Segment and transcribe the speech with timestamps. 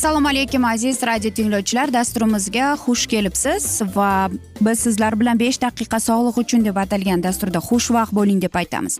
[0.00, 1.90] assalomu alaykum aziz radio tinglovchilar.
[1.92, 8.14] Dasturimizga xush kelibsiz va biz sizlar bilan besh daqiqa sog'liq uchun deb atalgan dasturda xushvaqt
[8.18, 8.96] bo'ling deb aytamiz.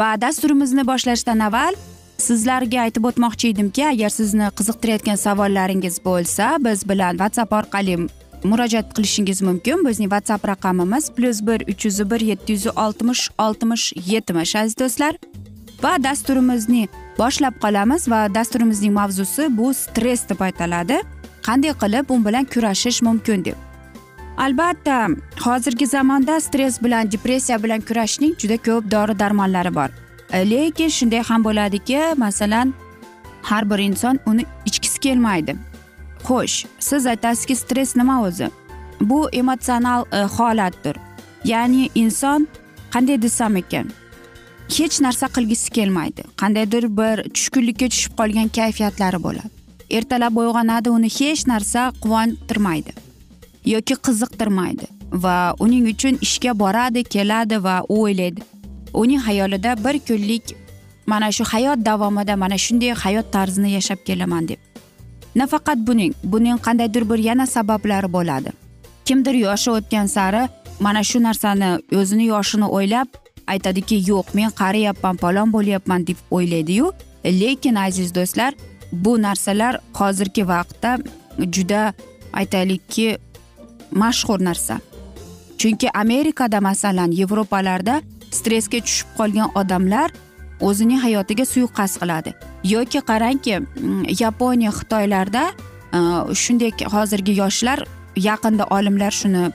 [0.00, 1.74] Va dasturimizni boshlashdan avval
[2.26, 7.98] sizlarga aytib o'tmoqchi edimki agar sizni qiziqtirayotgan savollaringiz bo'lsa biz bilan whatsapp orqali
[8.44, 9.82] murojaat qilishingiz mumkin.
[9.88, 15.14] Bizning whatsapp raqamimiz plyus bir uch yuz bir yetti yuz oltmish oltmish yetmish aziz do'stlar.
[15.82, 20.98] Va dasturimizni boshlab qolamiz va dasturimizning mavzusi bu stress deb aytiladi.
[21.46, 23.56] Qanday qilib u bilan kurashish mumkin deb.
[24.38, 25.08] Albatta
[25.44, 29.90] hozirgi zamonda stress bilan depressiya bilan kurashishning juda ko'p dori darmonlari bor.
[30.32, 32.74] E, lekin shunday ham bo'ladiki masalan
[33.42, 35.56] har bir inson uni ichgisi kelmaydi.
[36.24, 38.50] Xo'sh siz aytasizki stress nima o'zi?
[39.00, 40.96] Bu emotsional e, holatdir.
[41.44, 42.48] Ya'ni inson
[42.92, 43.90] qanday desam ekan?
[44.76, 46.22] Hech narsa qilgisi kelmaydi.
[46.40, 49.50] Qandaydir bir tushkunlikka tushib qolgan kayfiyatlari bo'ladi.
[49.90, 52.92] Ertalab uyg'onadi uni hech narsa quvontirmaydi
[53.74, 54.86] yoki qiziqtirmaydi
[55.24, 58.42] va uning uchun ishga boradi keladi va o'ylaydi.
[58.94, 60.54] Uning xayolida bir kunlik
[61.06, 64.60] mana shu hayot davomida mana shunday hayot tarzini yashab kelaman deb.
[65.36, 68.50] Nafaqat buning buning qandaydir bir yana sabablari bo'ladi.
[69.04, 70.42] Kimdir yoshi o'tgan sari
[70.80, 71.70] mana shu narsani
[72.00, 73.08] o'zini yoshini o'ylab
[73.52, 76.92] aytadiki yo'q men qariyapman palon bo'lyapman deb o'ylaydiyu.
[77.24, 78.54] Lekin aziz do'stlar
[78.92, 80.98] bu narsalar hozirgi vaqtda
[81.54, 81.92] juda
[82.32, 83.18] aytaylikki
[83.90, 84.80] mashhur narsa.
[85.58, 90.10] Chunki amerikada masalan yevropalarda stressga tushib qolgan odamlar
[90.60, 92.34] o'zining hayotiga suiqasd qiladi.
[92.64, 95.42] Yoki qarangki mm, yaponiya xitoylarda
[95.96, 95.98] e,
[96.42, 97.84] shunday hozirgi yoshlar
[98.16, 99.50] yaqinda olimlar shuni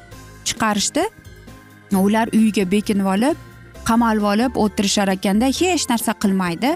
[0.48, 1.04] chiqarishdi.
[1.94, 3.38] Ular uyiga bekinib olib
[3.90, 6.72] qamalib olib o'tirishar ekanda hech narsa qilmaydi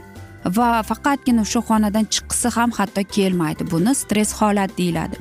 [0.57, 3.63] va faqatgina o'sha xonadan chiqqisi ham hatto kelmaydi.
[3.71, 5.17] Buni stress holat deyiladi.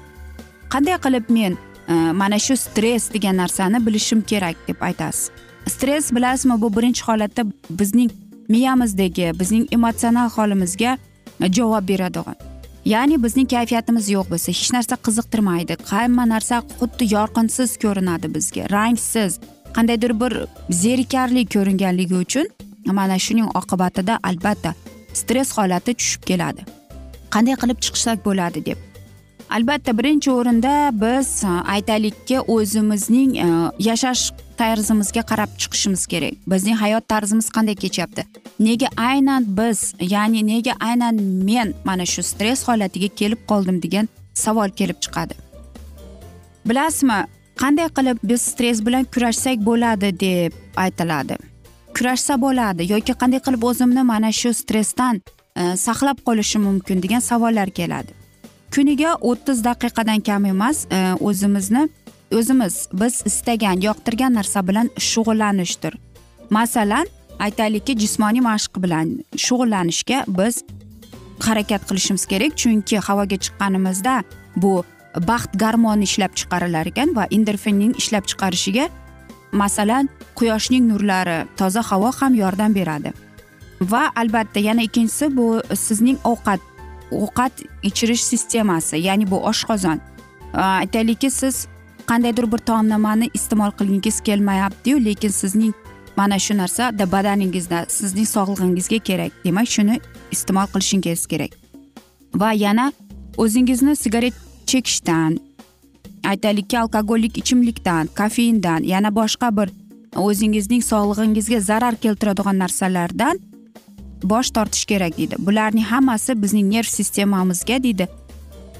[0.73, 1.53] Qanday qilib men
[1.89, 5.31] e, mana shu stress degan narsani bilishim kerak deb aytasiz?
[5.75, 6.61] Stress bilasizmi?
[6.63, 8.11] Bu birinchi holatda bizning
[8.49, 10.99] miyamizdagi bizning emotsional holimizga
[11.41, 12.37] javob beradigan
[12.87, 15.77] ya'ni bizning kayfiyatimiz yo'q bo'lsa hech narsa qiziqtirmaydi.
[15.91, 19.41] Hamma narsa xuddi yorqinsiz ko'rinadi bizga rangsiz.
[19.77, 20.33] Qandaydir bir
[20.71, 22.47] zerikarli ko'ringanligi uchun
[22.99, 24.75] mana shuning oqibatida albatta
[25.13, 26.63] stress holati tushib keladi.
[27.35, 28.79] Qanday qilib chiqishsak bo'ladi deb.
[29.51, 36.35] Albatta birinchi o'rinda biz e, aytaylikki o'zimizning e, yashash tarzimizga qarab chiqishimiz kerak.
[36.53, 38.25] Bizning hayot tarzimiz qanday kechyapti?
[38.61, 41.15] Nega aynan biz ya'ni nega aynan
[41.49, 45.35] men mana shu stress holatiga kelib qoldim degan savol kelib chiqadi.
[46.69, 47.21] Bilasizmi
[47.63, 50.53] qanday qilib biz stress bilan kurashsak bo'ladi deb
[50.85, 51.37] aytiladi.
[51.97, 55.21] Kurashsa bo'ladi yoki qanday qilib o'zimni mana shu stressdan
[55.61, 58.13] e, saqlab qolishim mumkin degan savollar keladi.
[58.75, 60.99] Kuniga o'ttiz daqiqadan kam emas e,
[61.29, 61.89] o'zimizni
[62.39, 65.95] o'zimiz biz istagan yoqtirgan narsa bilan shug'ullanishdir.
[66.51, 67.07] Masalan
[67.39, 69.07] aytaylikki jismoniy mashq bilan
[69.47, 70.65] shug'ullanishga biz
[71.47, 74.15] harakat qilishimiz kerak chunki havoga chiqqanimizda
[74.57, 74.85] bu
[75.17, 78.89] baxt garmoni ishlab chiqarilar ekan va endorfinning ishlab chiqarishiga
[79.53, 80.09] masalan
[80.39, 83.13] quyoshning nurlari toza havo ham yordam beradi.
[83.81, 86.61] Va albatta yana ikkinchisi bu sizning ovqat
[87.11, 87.53] ovqat
[87.83, 90.01] ichirish sistemasi ya'ni bu oshqozon.
[90.53, 91.67] Aytaylikki siz
[92.07, 95.75] qandaydir bir taomnomani iste'mol qilgingiz kelmayaptiyu lekin sizning
[96.17, 99.33] mana shu narsa badaningizda sizning sog'lig'ingizga kerak.
[99.45, 101.53] Demak shuni iste'mol qilishingiz kerak.
[102.35, 102.93] Va yana
[103.37, 104.35] o'zingizni sigaret
[104.67, 105.39] chekishdan
[106.25, 109.69] aytaylikki alkogollik ichimlikdan kofeindan yana boshqa bir
[110.27, 113.39] o'zingizning sog'lig'ingizga zarar keltiradigan narsalardan
[114.23, 115.37] bosh tortish kerak deydi.
[115.39, 118.09] Bularning hammasi bizning nerv sistemamizga deydi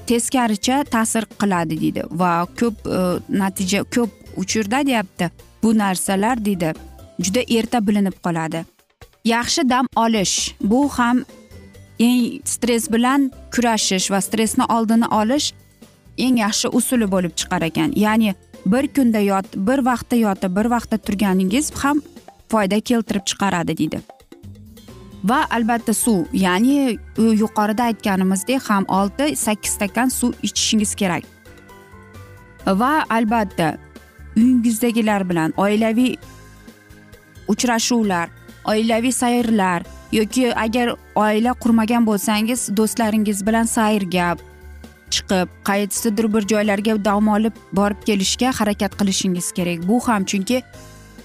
[0.07, 2.99] teskaricha ta'sir qiladi deydi va ko'p e,
[3.41, 4.11] natija ko'p
[4.43, 5.31] uchurda deyapti
[5.63, 6.73] bu narsalar deydi.
[7.19, 8.65] Juda erta bilinib qoladi.
[9.25, 11.23] Yaxshi dam olish bu ham
[11.99, 15.53] eng stress bilan kurashish va stressni oldini olish
[16.17, 17.93] eng yaxshi usuli bo'lib chiqar ekan.
[17.95, 18.35] Ya'ni
[18.65, 22.01] bir kunda yot bir vaqtda yotib bir vaqtda turganingiz ham
[22.51, 24.01] foyda keltirib chiqaradi deydi.
[25.23, 31.23] Va albatta suv ya'ni yuqorida aytganimizdek ham olti sakkiz stakan suv ichishingiz kerak.
[32.67, 33.77] Va albatta
[34.37, 36.15] uyingizdagilar bilan oilaviy
[37.47, 38.29] uchrashuvlar
[38.65, 44.35] oilaviy sayrlar yoki agar oila qurmagan bo'lsangiz do'stlaringiz bilan sayrga
[45.17, 49.87] chiqib qaysidir bir joylarga dam olib borib kelishga harakat qilishingiz kerak.
[49.87, 50.61] Bu ham chunki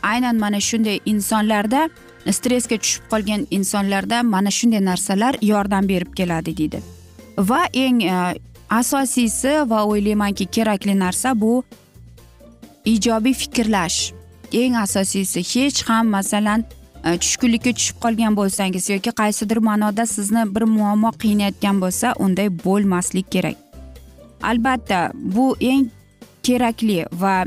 [0.03, 1.89] aynan mana shunday insonlarda
[2.31, 6.83] stressga tushib qolgan insonlarda mana shunday narsalar yordam berib keladi deydi.
[7.39, 8.35] Va eng e,
[8.71, 11.65] asosiysi va o'ylaymanki kerakli narsa bu
[12.85, 14.13] ijobiy fikrlash.
[14.53, 16.65] Eng asosiysi hech ham masalan
[17.05, 23.31] e, tushkunlikka tushib qolgan bo'lsangiz yoki qaysidir ma'noda sizni bir muammo qiynayotgan bo'lsa unday bo'lmaslik
[23.33, 23.62] kerak.
[24.43, 25.87] Albatta bu eng
[26.43, 27.45] kerakli va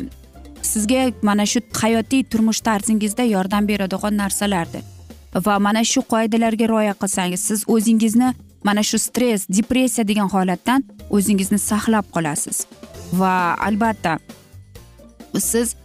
[0.62, 4.84] sizga mana shu hayotiy turmush tarzingizda yordam beradigan narsalardir.
[5.46, 8.34] Va mana shu qoidalarga rioya qilsangiz siz o'zingizni
[8.64, 12.66] mana shu stress depressiya degan holatdan o'zingizni saqlab qolasiz.
[13.20, 13.36] Va
[13.68, 14.18] albatta
[15.52, 15.76] siz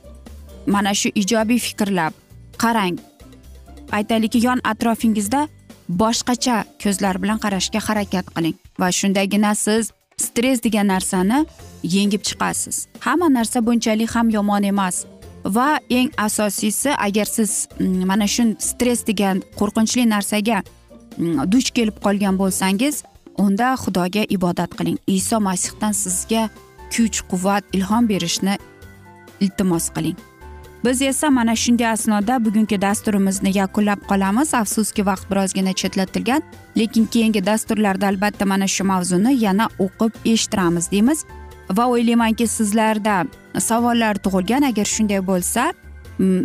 [0.66, 2.12] mana shu ijobiy fikrlab
[2.62, 2.98] qarang.
[3.92, 5.48] Aytaylikki yon atrofingizda
[6.02, 9.90] boshqacha ko'zlar bilan qarashga harakat qiling va shundagina siz
[10.26, 11.46] stress degan narsani
[11.82, 12.86] yengib chiqasiz.
[13.00, 15.04] Hamma narsa bunchalik ham yomon emas.
[15.44, 20.62] Va eng asosiysi agar siz mm, mana shu stress degan qo'rqinchli narsaga
[21.16, 23.02] mm, duch kelib qolgan bo'lsangiz
[23.44, 24.98] unda xudoga ibodat qiling.
[25.06, 26.42] Iso masihdan sizga
[26.94, 28.54] kuch quvvat ilhom berishni
[29.40, 30.18] iltimos qiling.
[30.84, 34.54] Biz esa mana shunday asnoda bugungi dasturimizni yakunlab qolamiz.
[34.54, 36.42] Afsuski vaqt birozgina chetlatilgan
[36.78, 41.24] lekin keyingi dasturlarda albatta mana shu mavzuni yana o'qib eshittiramiz deymiz.
[41.70, 43.26] Va o'ylaymanki sizlarda
[43.58, 44.62] savollar tug'ilgan.
[44.62, 45.72] Agar shunday bo'lsa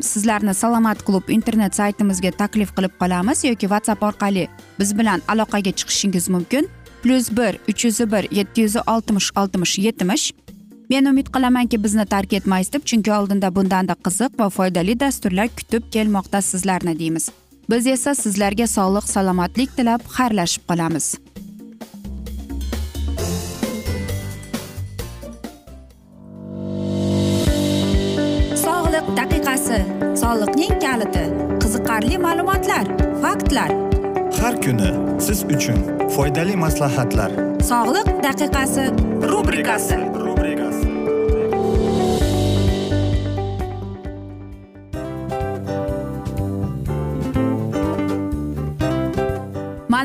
[0.01, 4.47] sizlarni salomat klub internet saytimizga taklif qilib qolamiz yoki whatsapp orqali
[4.79, 6.69] biz bilan aloqaga chiqishingiz mumkin.
[7.03, 10.33] Plyus bir uch yuz bir yetti yuz oltmish oltmish yetmish
[10.89, 15.83] men umid qilamanki bizni tark etmaysiz deb chunki oldinda bundanda qiziq va foydali dasturlar kutib
[15.95, 17.29] kelmoqda sizlarni deymiz.
[17.69, 21.07] Biz esa sizlarga sog'lik salomatlik tilab xayrlashib qolamiz.
[28.65, 29.79] Sog'liq daqiqasi
[30.21, 31.25] soliqning kaliti
[31.63, 32.85] qiziqarli ma'lumotlar
[33.23, 33.73] faktlar.
[34.41, 34.91] Har kuni
[35.25, 35.79] siz uchun
[36.15, 37.31] foydali maslahatlar.
[37.71, 38.85] Sog'liq daqiqasi
[39.31, 39.97] rubrikasi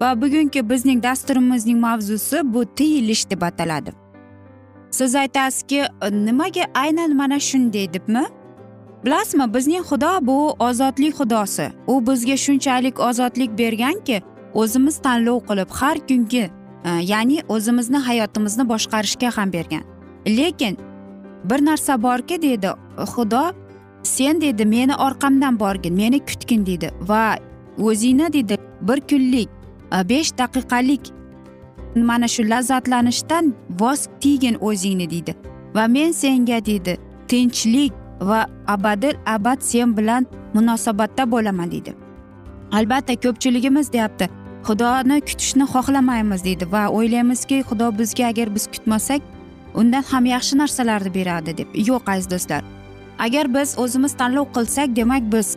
[0.00, 3.92] Va bugungi bizning dasturimizning mavzusi bu tiyilish deb ataladi.
[4.90, 8.24] Siz aytasizki nimaga aynan mana shunday debmi?
[9.04, 11.70] Bilasizmi bizning xudo bu ozodlik xudosi.
[11.86, 14.22] U bizga shunchalik ozodlik berganki
[14.54, 16.44] o'zimiz tanlov qilib har kungi
[16.84, 19.82] e, ya'ni o'zimizni hayotimizni boshqarishga ham bergan.
[20.26, 20.78] Lekin
[21.44, 22.70] bir narsa borki deydi
[23.14, 23.52] xudo
[24.02, 27.36] sen deydi meni orqamdan borgin meni kutgin deydi va
[27.78, 29.57] o'zingni deydi bir kunlik
[29.92, 31.00] Э, besh daqiqalik.
[31.96, 35.34] Mana shu lazzatlanishdan voz tiygin o'zingni deydi.
[35.74, 41.94] Va men senga deydi tinchlik va abadil abad sen bilan munosabatda bo'laman deydi.
[42.72, 44.28] Albatta ko'pchiligimiz deyapti
[44.66, 49.22] xudoni kutishni xohlamaymiz deydi va o'ylaymizki xudo bizga agar biz kutmasak
[49.74, 51.68] undan ham yaxshi narsalarni beradi deb.
[51.88, 52.62] Yo'q aziz do'stlar.
[53.18, 55.56] Agar biz o'zimiz tanlov qilsak demak biz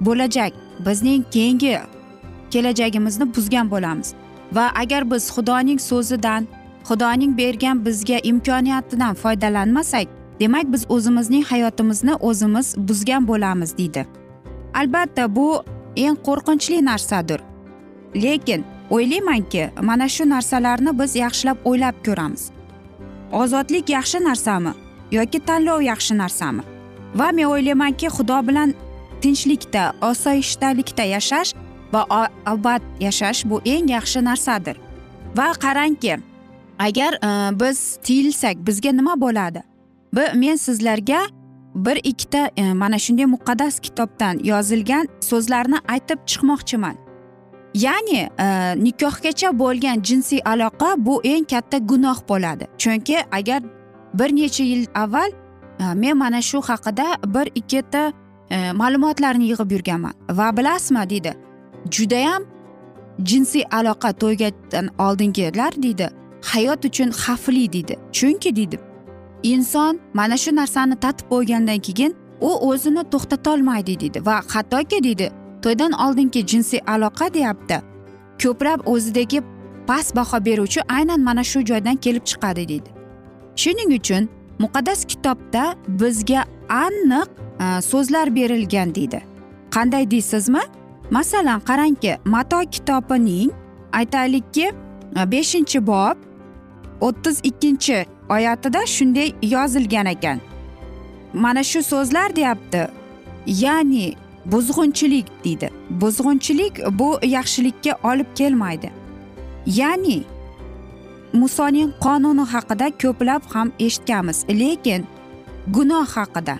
[0.00, 0.52] bo'lajak
[0.86, 1.78] bizning keyingi
[2.50, 4.14] kelajagimizni buzgan bo'lamiz.
[4.52, 6.46] Va agar biz xudoning so'zidan
[6.88, 10.06] xudoning bergan bizga imkoniyatidan foydalanmasak
[10.40, 14.06] demak biz o'zimizning hayotimizni o'zimiz buzgan bo'lamiz deydi.
[14.74, 15.62] Albatta bu
[15.96, 17.40] eng qo'rqinchli narsadir.
[18.14, 22.42] Lekin o'ylaymanki mana shu narsalarni biz yaxshilab o'ylab ko'ramiz.
[23.32, 24.72] Ozodlik yaxshi narsami
[25.10, 26.62] yoki tanlov yaxshi narsami?
[27.14, 28.74] Va men o'ylaymanki xudo bilan
[29.22, 31.54] tinchlikda osoyishtalikda yashash
[31.96, 34.76] va abad yashash bu eng yaxshi narsadir.
[35.36, 36.18] Va qarangki
[36.78, 39.62] agar e, biz tiyilsak bizga nima bo'ladi?
[40.16, 41.20] Bi men sizlarga
[41.74, 46.96] bir ikkita e, mana shunday muqaddas kitobdan yozilgan so'zlarni aytib chiqmoqchiman.
[47.74, 48.46] Ya'ni e,
[48.84, 52.64] nikohgacha bo'lgan jinsiy aloqa bu eng katta gunoh bo'ladi.
[52.78, 53.62] Chunki agar
[54.14, 55.30] bir necha yil avval
[55.80, 58.12] e, men mana shu haqida bir ikkita
[58.50, 60.14] e, ma'lumotlarni yig'ib yurganman.
[60.30, 61.45] Va bilasizmi deydi.
[61.90, 62.42] Judayam
[63.24, 66.10] jinsiy aloqa to'ygadan oldingilar deydi
[66.42, 67.94] hayot uchun xavfli deydi.
[68.12, 68.78] Chunki deydi
[69.42, 74.26] inson mana shu narsani tatib bo'lgandan keyin u o'zini to'xtatolmaydi deydi.
[74.26, 75.30] Va hattoki deydi
[75.62, 77.76] to'ydan oldingi jinsiy aloqa deyapti.
[78.42, 79.42] Ko'plab o'zidagi
[79.86, 82.90] past baho beruvchi aynan mana shu joydan kelib chiqadi deydi.
[83.56, 84.28] Shuning uchun
[84.58, 87.28] muqaddas kitobda bizga aniq
[87.64, 89.22] e, so'zlar berilgan deydi.
[89.70, 90.62] Qanday deysizmi?
[91.10, 93.50] Masalan qarangki mato kitobining
[93.92, 94.72] aytaylikki
[95.16, 96.16] e, beshinchi bob
[97.00, 100.40] o'ttiz ikkinchi oyatida shunday yozilgan ekan.
[101.34, 102.88] Mana shu so'zlar deyapti.
[103.46, 104.14] Ya'ni
[104.46, 105.70] buzg'unchilik deydi.
[105.90, 108.90] Buzg'unchilik bu yaxshilikka olib kelmaydi.
[109.66, 110.24] Ya'ni
[111.32, 115.06] musoning qonuni haqida ko'plab ham eshitganmiz lekin
[115.66, 116.58] gunoh haqida.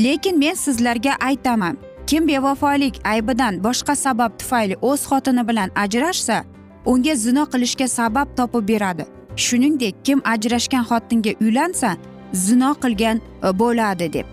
[0.00, 1.76] Lekin men sizlarga aytaman
[2.08, 6.44] kim bevafolik aybidan boshqa sabab tufayli o'z xotini bilan ajrashsa
[6.86, 9.04] unga zino qilishga sabab topib beradi.
[9.36, 11.96] Shuningdek kim ajrashgan xotinga uylansa
[12.32, 14.26] zino qilgan e, bo'ladi deb.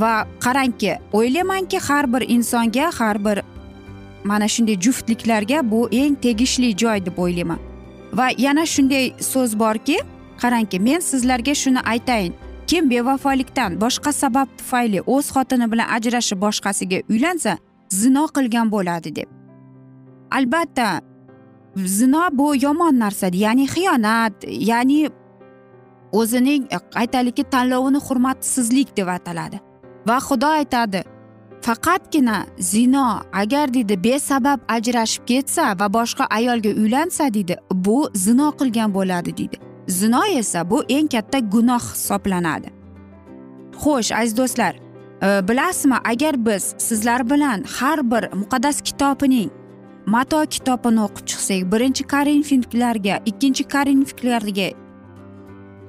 [0.00, 3.38] Va qarangki o'ylaymanki har bir insonga har bir
[4.24, 7.58] mana shunday juftliklarga bu eng tegishli joy deb o'ylayman.
[8.12, 9.98] Va yana shunday so'z borki
[10.42, 12.34] qarangki men sizlarga shuni aytayin.
[12.68, 17.52] Kim bevafolikdan boshqa sabab tufayli o'z xotini bilan ajrashib boshqasiga uylansa
[18.00, 19.28] zino qilgan bo'ladi deb.
[20.38, 20.88] Albatta
[21.76, 24.34] zino bu yomon narsa ya'ni xiyonat
[24.70, 25.00] ya'ni
[26.20, 29.58] o'zining e, aytaylikki tanlovini hurmatsizlik deb ataladi.
[30.08, 31.00] Va xudo aytadi
[31.66, 37.56] faqatgina zino agar deydi besabab ajrashib ketsa va boshqa ayolga uylansa deydi
[37.86, 42.68] bu zino qilgan bo'ladi deydi zino esa bu eng katta gunoh hisoblanadi.
[43.82, 44.74] Xo'sh aziz do'stlar
[45.22, 49.50] e, bilasizmi agar biz sizlar bilan har bir muqaddas kitobining
[50.06, 54.68] mato kitobini o'qib chiqsak birinchi korinfiklarga ikkinchi korinfiklarga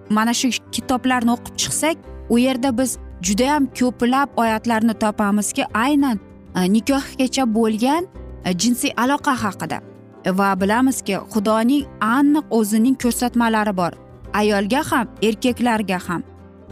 [0.09, 1.97] mana shu kitoblarni o'qib chiqsak
[2.29, 6.17] u yerda biz judayam ko'plab oyatlarni topamizki aynan
[6.55, 8.03] e, nikohgacha bo'lgan
[8.45, 9.79] e, jinsiy aloqa haqida.
[10.25, 13.93] Va bilamizki xudoning aniq o'zining ko'rsatmalari bor.
[14.33, 16.23] Ayolga ham erkaklarga ham.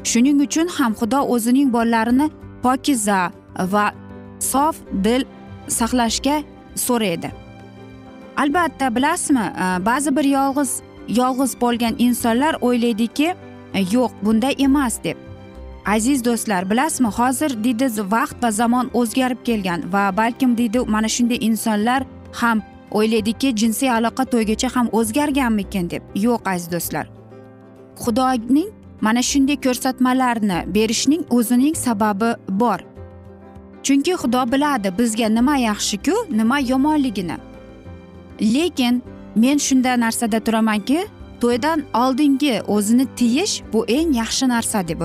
[0.04, 2.30] Shuning uchun ham xudo o'zining bolalarini
[2.64, 3.32] pokiza
[3.74, 3.86] va
[4.40, 5.26] sof dil
[5.68, 6.44] saqlashga
[6.76, 7.32] so'raydi.
[8.38, 13.30] Albatta bilasizmi e, ba'zi bir yolg'iz yolg'iz bo'lgan insonlar o'ylaydiki
[13.74, 15.18] e, yo'q bunday emas deb.
[15.86, 21.38] Aziz do'stlar bilasizmi hozir deydi vaqt va zamon o'zgarib kelgan va balkim deydi mana shunday
[21.42, 22.04] insonlar
[22.42, 26.04] ham o'ylaydiki jinsiy aloqa to'ygacha ham o'zgarganmikin deb.
[26.16, 27.06] Yo'q aziz do'stlar.
[28.04, 28.70] Xudoning
[29.02, 32.80] mana shunday ko'rsatmalarni berishning o'zining sababi bor.
[33.84, 37.38] Chunki xudo biladi bizga nima yaxshiku nima yomonligini.
[38.42, 39.02] Lekin
[39.36, 41.00] men shunday narsada turamanki
[41.42, 45.02] to'ydan oldingi o'zini tiyish bu eng yaxshi narsa deb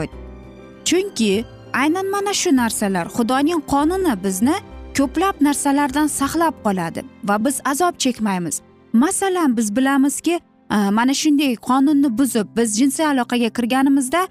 [0.85, 4.57] chunki aynan mana shu narsalar xudoning qonuni bizni
[4.99, 8.61] ko'plab narsalardan saqlab qoladi va biz azob chekmaymiz.
[8.93, 14.29] Masalan biz bilamizki e, mana shunday qonunni buzib biz jinsiy aloqaga kirganimizda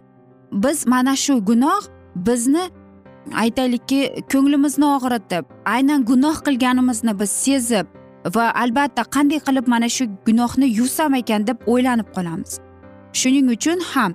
[0.52, 1.82] biz mana shu gunoh
[2.16, 2.64] bizni
[3.34, 4.00] aytaylikki
[4.32, 7.88] ko'nglimizni og'ritib aynan gunoh qilganimizni biz sezib
[8.36, 12.60] va albatta qanday qilib mana shu gunohni yuvsam ekan deb o'ylanib qolamiz.
[13.14, 14.12] Shuning uchun ham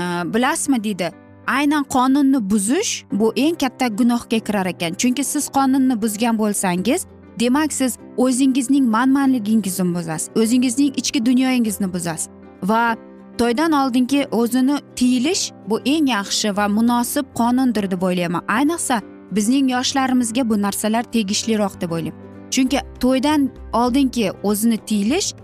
[0.00, 0.02] e,
[0.34, 1.08] bilasizmi deydi
[1.56, 4.92] aynan qonunni buzish bu eng katta gunohga kirar ekan.
[5.00, 7.06] Chunki siz qonunni buzgan bo'lsangiz
[7.40, 12.28] demak siz o'zingizning manmanligingizni buzasiz o'zingizning ichki dunyoyingizni buzasiz.
[12.62, 12.96] Va
[13.38, 18.42] to'ydan oldingi o'zini tiyilish bu eng yaxshi va munosib qonundir deb o'ylayman.
[18.48, 19.00] Ayniqsa
[19.32, 22.20] bizning yoshlarimizga bu narsalar tegishliroq deb o'ylayman.
[22.50, 25.34] Chunki to'ydan oldingi o'zini tiyilish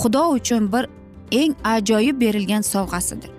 [0.00, 0.84] xudo uchun bir
[1.32, 3.35] eng ajoyib berilgan sovg'asidir.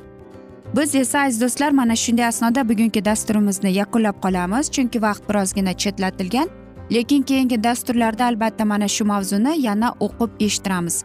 [0.75, 4.71] Biz esa aziz do'stlar mana shunday asnoda bugungi dasturimizni yakunlab qolamiz.
[4.71, 6.49] Chunki vaqt birozgina chetlatilgan
[6.91, 11.03] lekin keyingi dasturlarda albatta mana shu mavzuni yana o'qib eshittiramiz.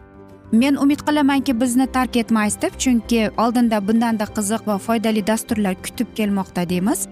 [0.51, 6.07] Men umid qilamanki bizni tark etmaysiz deb chunki oldinda bundanda qiziq va foydali dasturlar kutib
[6.15, 7.07] kelmoqda deymiz.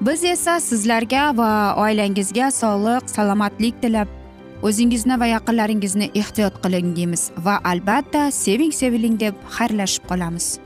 [0.00, 1.50] Biz esa sizlarga va
[1.84, 4.08] oilangizga sog'lik salomatlik tilab
[4.62, 10.65] o'zingizni va yaqinlaringizni ehtiyot qiling deymiz va albatta seving seviling deb xayrlashib qolamiz.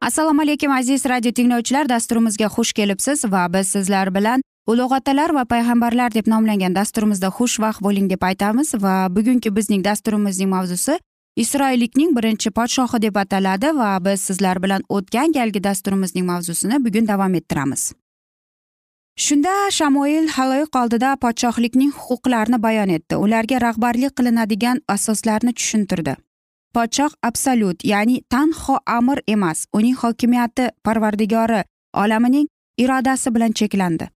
[0.00, 1.88] Assalomu alaykum aziz radio tinglovchilar.
[1.88, 7.82] Dasturimizga xush kelibsiz va biz sizlar bilan ulug' otalar va payg'ambarlar deb nomlangan dasturimizda xushvaqt
[7.86, 8.74] bo'ling deb aytamiz.
[8.74, 10.98] Va bugungi bizning dasturimizning mavzusi
[11.36, 17.34] isroillikning birinchi podshohi deb ataladi va biz sizlar bilan o'tgan galgi dasturimizning mavzusini bugun davom
[17.34, 17.92] ettiramiz.
[19.16, 23.16] Shunda shamoil haloyiq oldida podshohlikning huquqlarini bayon etdi.
[23.16, 26.16] Ularga rahbarlik qilinadigan asoslarni tushuntirdi.
[26.74, 31.62] Podshoh absolyut ya'ni tanho amir emas uning hokimiyati parvardigori
[32.02, 32.46] olamining
[32.78, 34.08] irodasi bilan cheklandi.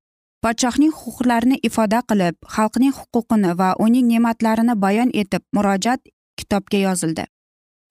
[0.43, 6.01] Podshohning huquqlarini ifoda qilib xalqning huquqini va uning ne'matlarini bayon etib murojaat
[6.39, 7.25] kitobga yozildi.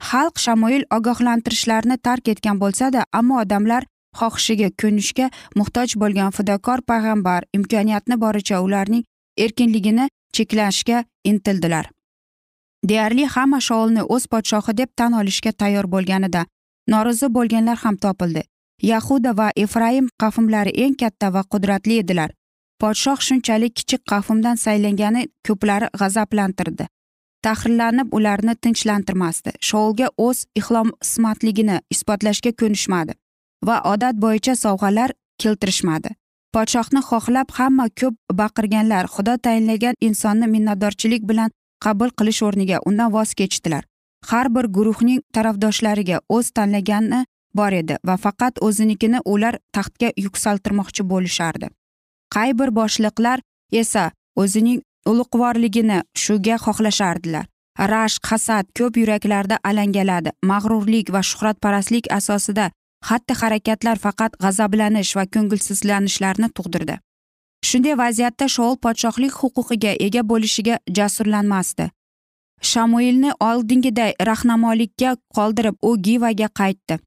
[0.10, 3.84] Xalq shamoil ogohlantirishlarni tark etgan bo'lsada ammo odamlar
[4.20, 9.04] xohishiga ko'nishga muhtoj bo'lgan fidokor payg'ambar imkoniyatni boricha ularning
[9.46, 11.86] erkinligini cheklashga intildilar.
[12.90, 16.46] Deyarli hamma shoulni o'z podshohi deb tan olishga tayyor bo'lganida
[16.88, 18.44] norozi bo'lganlar ham topildi.
[18.82, 22.32] Yahuda va efraim qavmlari eng katta va qudratli edilar.
[22.82, 26.88] Podshoh shunchalik kichik qavmdan saylangani ko'plari g'azablantirdi.
[27.46, 29.52] Tahrirlanib ularni tinchlantirmasdi.
[29.70, 33.14] Shoulga o'z ixlosmandligini isbotlashga ko'nishmadi
[33.68, 35.10] va odat bo'yicha sovg'alar
[35.42, 36.10] keltirishmadi.
[36.54, 41.50] Podshohni xohlab hamma ko'p baqirganlar xudo tayinlagan insonni minnatdorchilik bilan
[41.86, 43.84] qabul qilish o'rniga undan voz kechdilar.
[44.30, 47.26] Har bir guruhning tarafdoshlariga o'z tanlagani
[47.60, 51.68] bor edi va faqat o'zinikini ular taxtga yuksaltirmoqchi bo'lishardi.
[52.34, 53.40] Qay bir boshliqlar
[53.82, 54.80] esa o'zining
[55.12, 57.46] ulug'vorligini shuga xohlashardilar.
[57.94, 62.66] Rashq hasad ko'p yuraklarda alangaladi mag'rurlik va shuhratparastlik asosida
[63.10, 66.96] xatti harakatlar faqat g'azablanish va ko'ngilsizlanishlarni tug'dirdi.
[67.70, 71.90] Shunday vaziyatda shoul podshohlik huquqiga ega bo'lishiga jasurlanmasdi.
[72.72, 77.00] Shamuilni oldingiday rahnamolikka qoldirib u givaga qaytdi.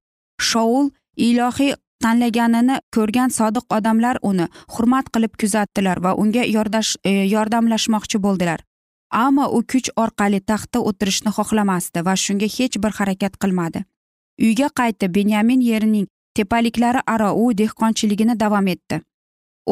[0.48, 8.20] Shoul ilohiy tanlaganini ko'rgan sodiq odamlar uni hurmat qilib kuzatdilar va unga yordash e, yordamlashmoqchi
[8.26, 8.60] bo'ldilar.
[9.10, 13.84] Ammo u kuch orqali taxtda o'tirishni xohlamasdi va shunga hech bir harakat qilmadi.
[14.46, 19.00] Uyga qaytib benyamin yerining tepaliklari aro u dehqonchiligini davom etdi.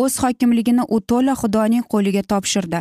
[0.03, 2.81] O'z hokimligini u to'la xudoning qo'liga topshirdi.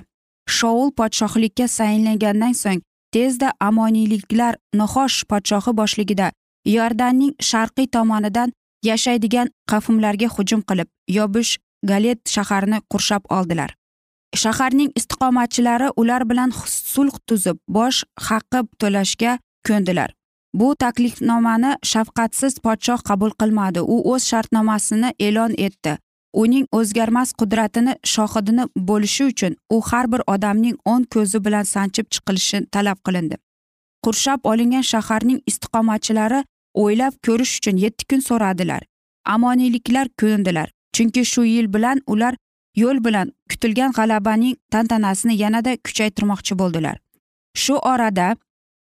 [0.55, 2.81] Shoul podshohlikka sayinlangandan so'ng
[3.13, 6.27] tezda amoniyliklar nahosh podshohi boshligida
[6.75, 8.49] yordanning sharqiy tomonidan
[8.89, 11.51] yashaydigan qavmlarga hujum qilib yobish
[11.91, 13.69] galet shaharini qurshab oldilar.
[14.41, 16.51] Shaharning istiqomatchilari ular bilan
[16.93, 20.09] sulh tuzib bosh haqi to'lashga ko'ndilar.
[20.59, 23.81] Bu taklifnomani shafqatsiz podshoh qabul qilmadi.
[23.93, 25.97] U o'z shartnomasini e'lon etdi.
[26.33, 32.65] Uning o'zgarmas qudratini shohidini bo'lishi uchun u har bir odamning o'ng ko'zi bilan sanchib chiqilishi
[32.77, 33.35] talab qilindi.
[34.05, 36.39] Qurshab olingan shaharning istiqomatchilari
[36.83, 38.81] o'ylab ko'rish uchun yetti kun so'radilar.
[39.35, 42.33] Amoniyliklar ko'ndilar chunki shu yil bilan ular
[42.75, 46.97] yo'l bilan kutilgan g'alabaning tantanasini yanada kuchaytirmoqchi bo'ldilar.
[47.63, 48.35] Shu orada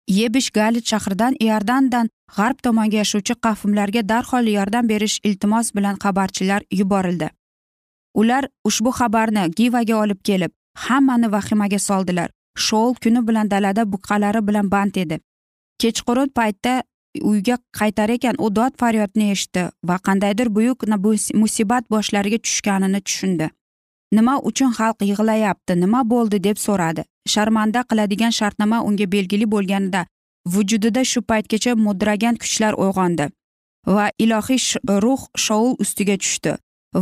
[0.08, 7.30] yebish galit shahridan iordandan g'arb tomonga yashovchi qavmlarga darhol yordam berish iltimos bilan xabarchilar yuborildi.
[8.14, 12.30] Ular ushbu xabarni givaga olib kelib hammani vahimaga soldilar.
[12.58, 15.20] Shoul kuni bilan dalada buqalari bilan band edi.
[15.82, 16.84] Kechqurun paytda
[17.22, 20.86] uyga qaytar ekan u dod faryodni eshitdi va qandaydir buyuk
[21.34, 23.50] musibat boshlariga tushganini tushundi.
[24.18, 27.04] Nima uchun xalq yig'layapti nima bo'ldi deb so'radi.
[27.34, 30.02] Sharmanda qiladigan shartnoma unga belgili bo'lganida
[30.54, 33.26] vujudida shu paytgacha mudragan kuchlar uyg'ondi
[33.96, 34.62] va ilohiy
[35.06, 36.56] ruh shoul ustiga tushdi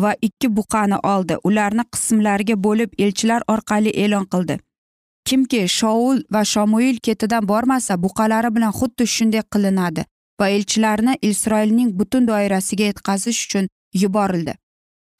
[0.03, 1.37] va ikki buqani oldi.
[1.43, 4.59] Ularni qismlarga bo'lib elchilar orqali e'lon qildi.
[5.27, 10.05] Kimki shoul va shomuil ketidan bormasa buqalari bilan xuddi shunday qilinadi
[10.39, 13.67] va elchilarni isroilning butun doirasiga yetkazish uchun
[14.03, 14.53] yuborildi.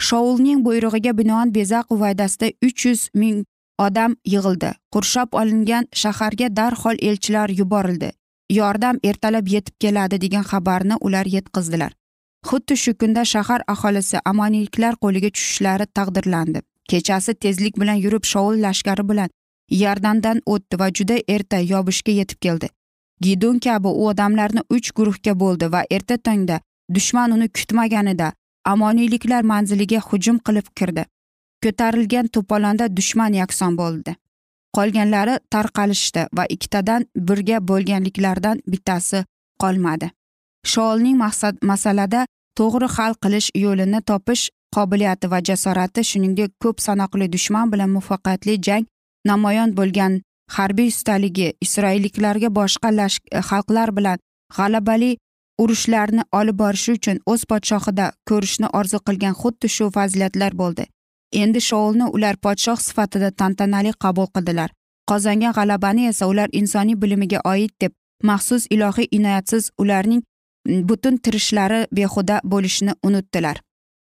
[0.08, 3.44] Shoulning buyrug'iga binoan bezaq uvaydasida uch yuz ming
[3.86, 4.72] odam yig'ildi.
[4.94, 8.12] Qurshab olingan shaharga darhol elchilar yuborildi.
[8.60, 11.92] Yordam ertalab yetib keladi degan xabarni ular yetkazdilar.
[12.48, 16.60] Xuddi shu kunda shahar aholisi amoniyliklar qo'liga tushishlari taqdirlandi.
[16.90, 19.30] Kechasi tezlik bilan yurib shoul lashkari bilan
[19.84, 22.68] yardandan o'tdi va juda erta yobishga yetib keldi.
[23.22, 26.60] Gidun kabi u odamlarni uch guruhga bo'ldi va erta tongda
[26.96, 28.34] dushman uni kutmaganida
[28.66, 31.06] amoniyliklar manziliga hujum qilib kirdi.
[31.64, 34.16] Ko'tarilgan to'polonda dushman yakson bo'ldi.
[34.76, 39.26] Qolganlari tarqalishdi va ikkitadan birga bo'lganliklaridan bittasi
[39.62, 40.12] qolmadi.
[40.72, 42.26] Shoolning maqsad masalada
[42.58, 48.86] to'g'ri hal qilish yo'lini topish qobiliyati va jasorati shuningdek ko'p sanoqli dushman bilan muvaffaqiyatli jang
[49.32, 50.14] namoyon bo'lgan
[50.58, 52.90] harbiy ustaligi isroilliklarga boshqa
[53.50, 54.18] xalqlar bilan
[54.58, 55.12] g'alabali
[55.58, 60.86] urushlarni olib borishi uchun o'z podshohida ko'rishni orzu qilgan xuddi shu fazilatlar bo'ldi.
[61.42, 64.70] Endi shoulni ular podshoh sifatida tantanali qabul qildilar.
[65.10, 70.22] Qozongan g'alabani esa ular insoniy bilimiga oid deb maxsus ilohiy inoyatsiz ularning
[70.90, 73.62] butun tirishlari behuda bo'lishini unutdilar.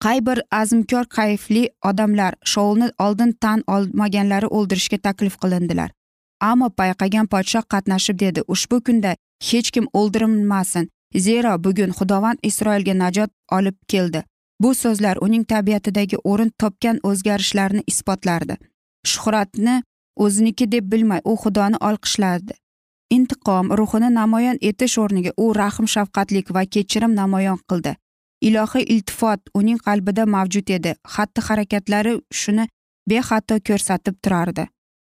[0.04, 5.90] Qay bir azmkor qayfli odamlar shoulni oldin tan olmaganlari o'ldirishga taklif qilindilar.
[6.42, 9.16] Ammo payqagan podshoh qatnashib dedi ushbu kunda
[9.50, 10.90] hech kim o'ldirilmasin.
[11.16, 14.24] Zero bugun xudovand isroilga najot olib keldi.
[14.60, 18.56] Bu so'zlar uning tabiatidagi o'rin topgan o'zgarishlarni isbotlardi.
[19.06, 19.84] Shuhratni
[20.16, 22.54] o'ziniki deb bilmay u xudoni olqishlardi.
[23.16, 27.94] Intiqom ruhini namoyon etish o'rniga u rahm shafqatlik va kechirim namoyon qildi.
[28.48, 30.96] Ilohiy iltifot uning qalbida mavjud edi.
[31.14, 32.68] Xatti harakatlari shuni
[33.10, 34.68] bexato ko'rsatib turardi.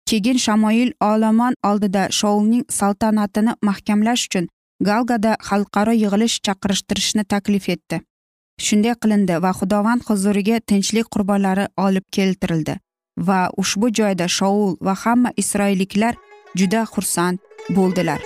[0.09, 4.49] Keyin shamoil olomon oldida shoulning saltanatini mahkamlash uchun
[4.81, 8.01] galgada xalqaro yig'ilish chaqirishtirishni taklif etdi.
[8.61, 12.79] Shunday qilindi va xudovand huzuriga tinchlik qurbonlari olib keltirildi
[13.29, 16.15] va ushbu joyda shoul va hamma isroilliklar
[16.55, 17.39] juda xursand
[17.77, 18.21] bo'ldilar.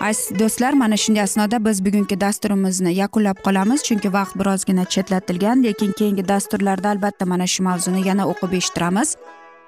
[0.00, 5.92] Aziz do'stlar mana shunday asnoda biz bugungi dasturimizni yakunlab qolamiz chunki vaqt birozgina chetlatilgan lekin
[5.98, 9.16] keyingi dasturlarda albatta mana shu mavzuni yana o'qib eshittiramiz.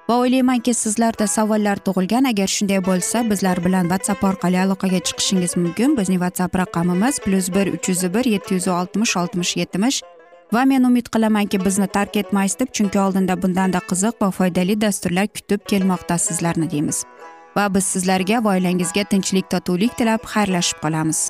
[0.09, 2.27] Va o'ylaymanki sizlarda savollar tug'ilgan.
[2.31, 5.97] Agar shunday bo'lsa bizlar bilan whatsapp orqali aloqaga chiqishingiz mumkin.
[5.99, 10.01] Bizning whatsapp raqamimiz plyus bir uch yuz bir yetti yuz oltmish oltmish yetmish.
[10.53, 15.27] Va men umid qilamanki bizni tark etmaysiz deb chunki oldinda bundanda qiziq va foydali dasturlar
[15.27, 17.03] kutib kelmoqda sizlarni deymiz.
[17.57, 21.29] Va biz sizlarga va oilangizga tinchlik totuvlik tilab xayrlashib qolamiz.